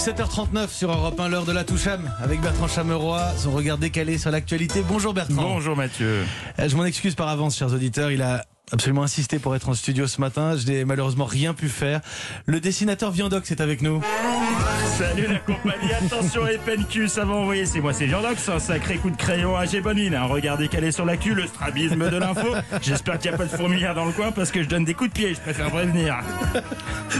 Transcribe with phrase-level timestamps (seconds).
[0.00, 4.30] 7h39 sur Europe 1, l'heure de la Toucham, avec Bertrand Chameroy, son regard décalé sur
[4.30, 4.82] l'actualité.
[4.88, 5.42] Bonjour Bertrand.
[5.42, 6.24] Bonjour Mathieu.
[6.58, 8.10] Euh, Je m'en excuse par avance, chers auditeurs.
[8.10, 10.56] Il a absolument insisté pour être en studio ce matin.
[10.56, 12.00] Je n'ai malheureusement rien pu faire.
[12.46, 14.02] Le dessinateur Viandox est avec nous.
[14.98, 19.08] Salut la compagnie, attention FNQ, ça va envoyer, c'est moi, c'est Jean-Dox, un sacré coup
[19.10, 22.48] de crayon à G Bonine, un regard décalé sur l'actu, le strabisme de l'info.
[22.82, 24.92] J'espère qu'il n'y a pas de fourmilière dans le coin parce que je donne des
[24.94, 26.18] coups de pied, je préfère prévenir.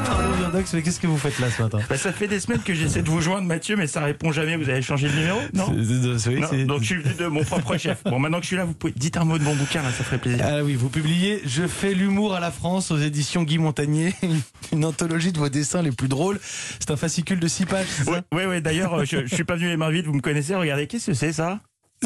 [0.04, 2.60] Pardon Viandox, mais qu'est-ce que vous faites là ce matin Bah, ça fait des semaines
[2.62, 5.38] que j'essaie de vous joindre Mathieu, mais ça répond jamais, vous avez changé de numéro
[5.54, 8.02] Non oui, Non, donc je suis venu de mon propre chef.
[8.04, 9.90] Bon, maintenant que je suis là, vous pouvez dites un mot de mon bouquin, là,
[9.90, 10.44] ça ferait plaisir.
[10.46, 14.14] Ah oui, vous publiez Je fais l'humour à la France aux éditions Guy Montagnier,
[14.72, 16.38] une anthologie de vos dessins les plus drôles.
[16.78, 17.86] C'est un fascicule de 6 pages,
[18.32, 20.54] oui, oui, d'ailleurs, euh, je, je suis pas venu les mains vides, vous me connaissez,
[20.54, 21.60] regardez, qu'est-ce que c'est ça?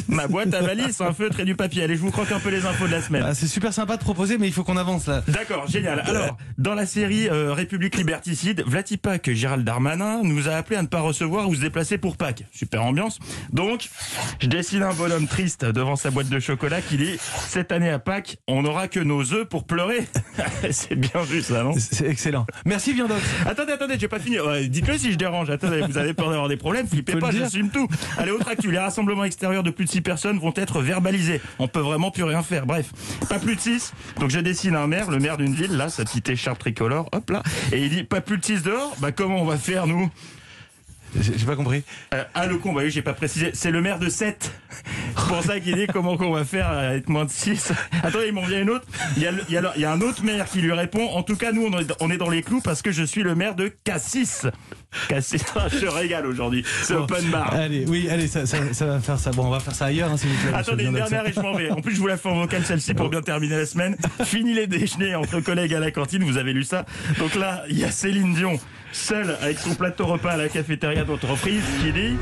[0.08, 1.84] Ma boîte à valise, un feutre et du papier.
[1.84, 3.22] Allez, je vous croque un peu les infos de la semaine.
[3.24, 5.22] Ah, C'est super sympa de proposer, mais il faut qu'on avance là.
[5.28, 6.02] D'accord, génial.
[6.04, 10.88] Alors, dans la série euh, République liberticide, Vlatipak Gérald Darmanin nous a appelé à ne
[10.88, 12.42] pas recevoir ou se déplacer pour Pâques.
[12.50, 13.20] Super ambiance.
[13.52, 13.88] Donc,
[14.40, 18.00] je dessine un bonhomme triste devant sa boîte de chocolat qui dit Cette année à
[18.00, 20.00] Pâques, on n'aura que nos œufs pour pleurer.
[20.72, 21.72] C'est bien vu ça, non?
[21.78, 22.46] C'est excellent.
[22.66, 23.22] Merci Viandox.
[23.46, 24.38] Attendez, attendez, j'ai pas fini.
[24.68, 25.50] Dites-le si je dérange.
[25.50, 27.86] Attendez, vous avez peur d'avoir des problèmes, flippez pas, j'assume tout.
[28.18, 28.72] Allez, autre actu.
[28.72, 31.40] Les rassemblements extérieurs de plus de 6 personnes vont être verbalisés.
[31.58, 32.66] On peut vraiment plus rien faire.
[32.66, 32.86] Bref,
[33.28, 33.92] pas plus de 6.
[34.20, 37.30] Donc je dessine un maire, le maire d'une ville, là, sa petite écharpe tricolore, hop
[37.30, 37.42] là.
[37.72, 38.94] Et il dit pas plus de 6 dehors?
[38.98, 40.10] Bah comment on va faire nous?
[41.20, 41.84] J'ai pas compris.
[42.12, 43.50] euh, Ah le con, bah oui, j'ai pas précisé.
[43.54, 44.52] C'est le maire de 7.
[45.26, 47.72] C'est pour ça qu'il dit comment qu'on va faire avec moins de 6.
[48.02, 48.86] Attendez, il m'en vient une autre.
[49.16, 50.60] Il y, a, le- il, y a, le- il y a un autre maire qui
[50.60, 51.06] lui répond.
[51.10, 53.22] En tout cas, nous, on est, on est dans les clous parce que je suis
[53.22, 54.46] le maire de Cassis.
[55.08, 56.64] Cassis, je te régale aujourd'hui.
[56.82, 57.52] C'est open bar.
[57.54, 59.30] Allez, oui, allez, ça, ça, ça va faire ça.
[59.32, 60.54] Bon, on va faire ça ailleurs, hein, s'il vous plaît.
[60.56, 61.70] Attendez, une dernière et je m'en vais.
[61.70, 63.96] En plus, je vous la fais en vocal celle-ci pour bien terminer la semaine.
[64.24, 66.84] Fini les déjeuners entre collègues à la cantine, vous avez lu ça.
[67.18, 68.58] Donc là, il y a Céline Dion,
[68.92, 72.16] seule avec son plateau repas à la cafétéria d'entreprise, qui dit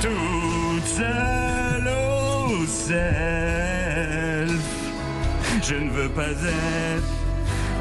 [0.00, 1.02] Toute
[5.62, 7.06] je ne veux pas être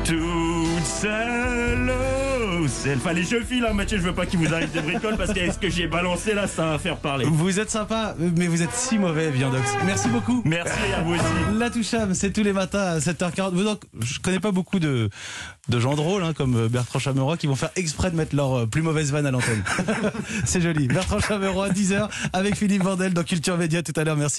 [0.06, 1.92] toute seule
[2.68, 3.06] self.
[3.08, 5.52] Allez, je file, hein, Mathieu, je veux pas qu'il vous arrive des bricoles parce que
[5.52, 7.26] ce que j'ai balancé là, ça va faire parler.
[7.26, 9.64] Vous êtes sympa, mais vous êtes si mauvais, Viandox.
[9.86, 10.42] Merci beaucoup.
[10.46, 11.24] Merci à vous aussi.
[11.58, 13.54] La Toucham, c'est tous les matins à 7h40.
[13.54, 15.10] Vous, Donc, je connais pas beaucoup de,
[15.70, 18.66] de gens drôles, hein, comme Bertrand Chameroy, qui vont faire exprès de mettre leur euh,
[18.66, 19.64] plus mauvaise vanne à l'antenne.
[20.46, 20.88] c'est joli.
[20.88, 24.18] Bertrand Chameroy, 10h, avec Philippe Vandel dans Culture Média tout à l'heure.
[24.18, 24.32] Merci.